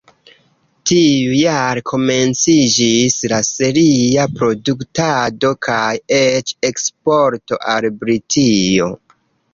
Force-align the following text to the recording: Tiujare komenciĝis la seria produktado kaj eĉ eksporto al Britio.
Tiujare 0.91 1.83
komenciĝis 1.89 3.17
la 3.33 3.41
seria 3.49 4.25
produktado 4.39 5.53
kaj 5.69 5.93
eĉ 6.23 6.55
eksporto 6.73 7.61
al 7.75 7.91
Britio. 8.03 8.91